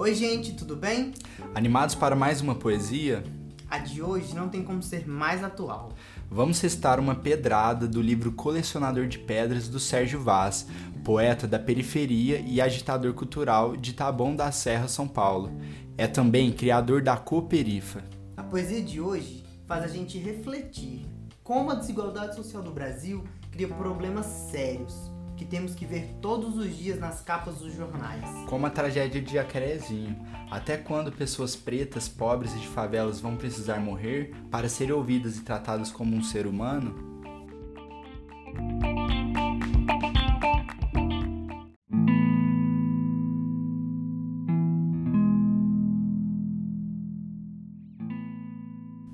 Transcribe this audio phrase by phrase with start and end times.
[0.00, 1.12] Oi, gente, tudo bem?
[1.56, 3.24] Animados para mais uma poesia?
[3.68, 5.90] A de hoje não tem como ser mais atual.
[6.30, 10.68] Vamos restar uma pedrada do livro Colecionador de Pedras do Sérgio Vaz,
[11.02, 15.50] poeta da periferia e agitador cultural de Taboão da Serra, São Paulo.
[15.96, 18.04] É também criador da Cooperifa.
[18.36, 21.06] A poesia de hoje faz a gente refletir
[21.42, 26.76] como a desigualdade social do Brasil cria problemas sérios que temos que ver todos os
[26.76, 28.24] dias nas capas dos jornais.
[28.48, 30.18] Como a tragédia de Jacarezinho.
[30.50, 35.42] Até quando pessoas pretas, pobres e de favelas vão precisar morrer para serem ouvidas e
[35.42, 37.06] tratadas como um ser humano?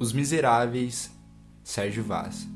[0.01, 1.11] Os Miseráveis,
[1.63, 2.54] Sérgio Vaz.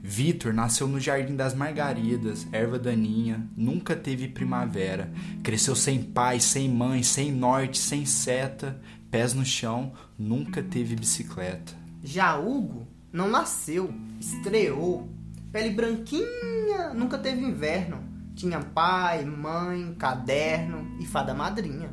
[0.00, 5.12] Vitor nasceu no Jardim das Margaridas, erva daninha, nunca teve primavera.
[5.42, 11.74] Cresceu sem pai, sem mãe, sem norte, sem seta, pés no chão, nunca teve bicicleta.
[12.02, 15.08] Já Hugo não nasceu, estreou.
[15.50, 18.04] Pele branquinha, nunca teve inverno.
[18.34, 21.90] Tinha pai, mãe, caderno e fada madrinha.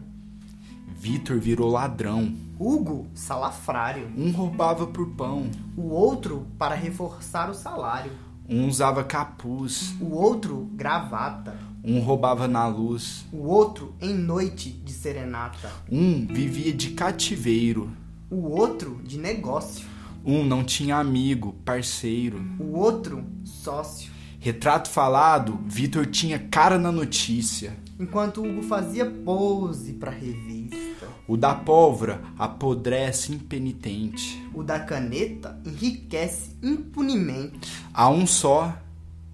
[1.06, 2.34] Vitor virou ladrão.
[2.60, 4.12] Hugo, salafrário.
[4.18, 5.52] Um roubava por pão.
[5.78, 8.12] O outro para reforçar o salário.
[8.50, 9.94] Um usava capuz.
[10.02, 11.56] O outro, gravata.
[11.84, 13.24] Um roubava na luz.
[13.32, 15.72] O outro, em noite de serenata.
[15.92, 17.92] Um vivia de cativeiro.
[18.28, 19.86] O outro, de negócio.
[20.26, 22.44] Um não tinha amigo, parceiro.
[22.60, 24.12] O outro, sócio.
[24.40, 27.78] Retrato falado, Vitor tinha cara na notícia.
[28.00, 30.95] Enquanto Hugo fazia pose para revista.
[31.28, 34.48] O da pólvora apodrece impenitente.
[34.54, 37.84] O da caneta enriquece impunemente.
[37.92, 38.78] A um só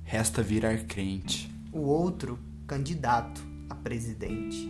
[0.06, 1.53] resta virar crente.
[1.69, 4.69] O outro, candidato a presidente.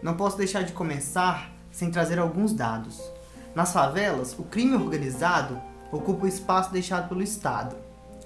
[0.00, 3.15] Não posso deixar de começar sem trazer alguns dados.
[3.56, 5.58] Nas favelas, o crime organizado
[5.90, 7.74] ocupa o espaço deixado pelo Estado.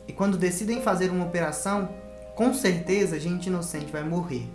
[0.08, 1.88] E quando decidem fazer uma operação,
[2.34, 4.50] com certeza gente inocente vai morrer.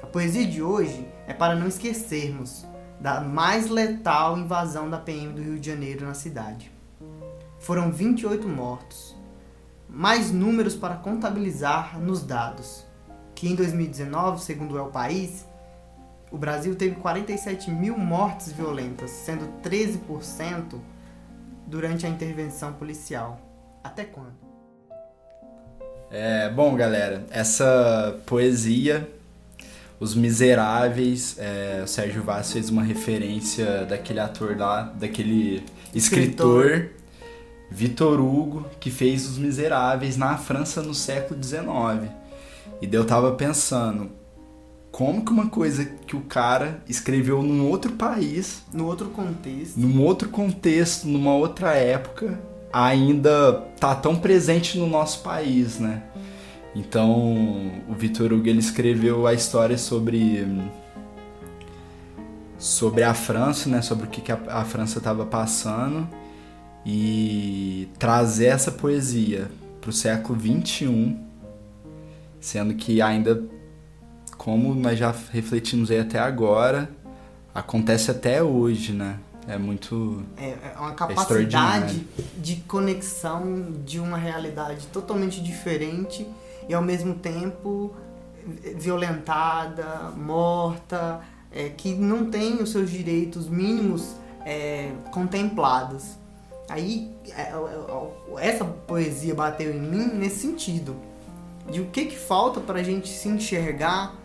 [0.00, 2.64] A poesia de hoje é para não esquecermos
[3.00, 6.70] da mais letal invasão da PM do Rio de Janeiro na cidade.
[7.58, 9.16] Foram 28 mortos,
[9.88, 12.86] mais números para contabilizar nos dados,
[13.34, 15.44] que em 2019, segundo o El País,
[16.30, 20.78] o Brasil teve 47 mil mortes violentas, sendo 13%
[21.66, 23.40] durante a intervenção policial.
[23.82, 24.48] Até quando?
[26.10, 29.08] É, bom, galera, essa poesia,
[30.00, 35.64] Os Miseráveis, é, o Sérgio Vaz fez uma referência daquele ator lá, daquele
[35.94, 36.98] escritor, escritor
[37.70, 42.10] Vitor Hugo, que fez Os Miseráveis na França no século XIX.
[42.80, 44.10] E eu tava pensando,
[44.98, 50.02] como que uma coisa que o cara escreveu num outro país, no outro contexto, num
[50.02, 52.36] outro contexto, numa outra época,
[52.72, 56.02] ainda tá tão presente no nosso país, né?
[56.74, 60.44] Então, o Vitor Hugo ele escreveu a história sobre
[62.58, 66.08] sobre a França, né, sobre o que, que a, a França estava passando.
[66.84, 69.48] E trazer essa poesia
[69.80, 71.24] para o século 21,
[72.40, 73.57] sendo que ainda
[74.38, 76.88] como nós já refletimos aí até agora,
[77.54, 79.18] acontece até hoje, né?
[79.48, 80.22] É muito.
[80.36, 82.06] É, é uma capacidade
[82.36, 86.26] de conexão de uma realidade totalmente diferente
[86.68, 87.94] e ao mesmo tempo
[88.76, 96.16] violentada, morta, é, que não tem os seus direitos mínimos é, contemplados.
[96.68, 100.96] Aí é, é, essa poesia bateu em mim nesse sentido
[101.70, 104.17] de o que, que falta para a gente se enxergar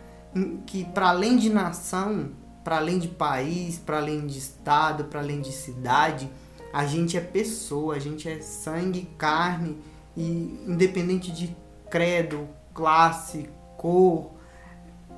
[0.66, 2.30] que para além de nação,
[2.62, 6.30] para além de país, para além de estado, para além de cidade,
[6.72, 9.78] a gente é pessoa, a gente é sangue, carne
[10.16, 11.54] e independente de
[11.88, 14.32] credo, classe, cor,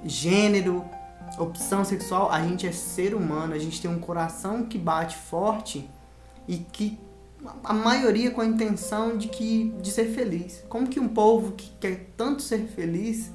[0.05, 0.85] gênero,
[1.39, 5.89] opção sexual, a gente é ser humano, a gente tem um coração que bate forte
[6.47, 6.99] e que
[7.63, 10.65] a maioria com a intenção de que de ser feliz.
[10.69, 13.31] Como que um povo que quer tanto ser feliz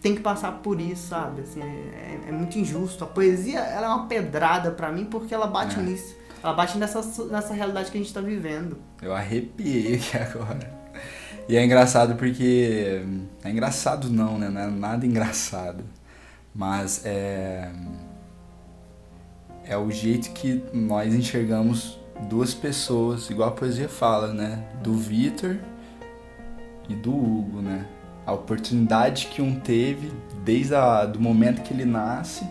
[0.00, 1.42] tem que passar por isso, sabe?
[1.42, 3.04] Assim, é, é muito injusto.
[3.04, 5.82] A poesia ela é uma pedrada para mim porque ela bate é.
[5.82, 6.16] nisso.
[6.42, 8.78] Ela bate nessa, nessa realidade que a gente tá vivendo.
[9.02, 10.80] Eu arrepiei aqui agora.
[11.48, 13.02] E é engraçado porque.
[13.44, 14.48] É engraçado não, né?
[14.48, 15.84] Não é nada engraçado.
[16.54, 17.70] Mas é.
[19.64, 21.98] É o jeito que nós enxergamos
[22.28, 24.64] duas pessoas, igual a poesia fala, né?
[24.82, 25.58] Do Vitor
[26.88, 27.86] e do Hugo, né?
[28.26, 30.12] A oportunidade que um teve
[30.44, 32.44] desde o do momento que ele nasce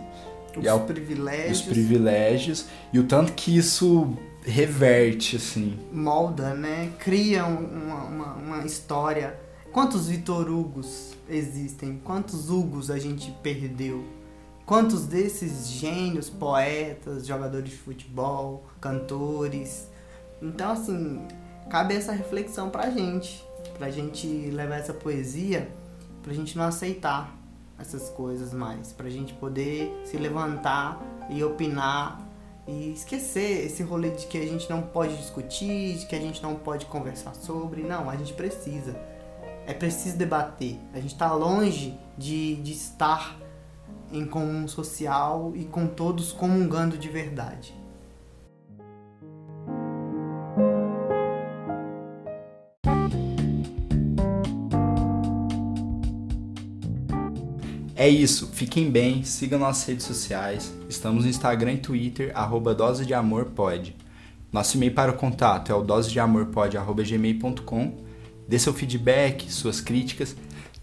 [0.56, 4.12] Os e ao, privilégios os privilégios e o tanto que isso
[4.44, 5.78] reverte, assim.
[5.92, 6.92] molda, né?
[6.98, 9.38] Cria um- uma, uma, uma história.
[9.72, 12.00] Quantos Vitor Hugos existem?
[12.02, 14.04] Quantos Hugos a gente perdeu?
[14.66, 19.88] Quantos desses gênios, poetas, jogadores de futebol, cantores?
[20.42, 21.26] Então, assim,
[21.68, 23.44] cabe essa reflexão pra gente.
[23.76, 25.70] Pra gente levar essa poesia,
[26.22, 27.36] pra gente não aceitar
[27.78, 28.92] essas coisas mais.
[28.92, 32.20] Pra gente poder se levantar e opinar
[32.66, 36.42] e esquecer esse rolê de que a gente não pode discutir, de que a gente
[36.42, 37.82] não pode conversar sobre.
[37.82, 38.94] Não, a gente precisa.
[39.66, 40.78] É preciso debater.
[40.92, 43.36] A gente tá longe de, de estar
[44.12, 47.79] em comum social e com todos comungando de verdade.
[58.00, 60.72] É isso, fiquem bem, sigam nossas redes sociais.
[60.88, 63.94] Estamos no Instagram e Twitter, arroba dose de amor pode.
[64.50, 67.98] Nosso e-mail para o contato é o dose de amor gmail.com.
[68.48, 70.34] Dê seu feedback, suas críticas.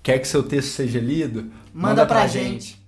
[0.03, 1.51] Quer que seu texto seja lido?
[1.73, 2.79] Manda pra gente.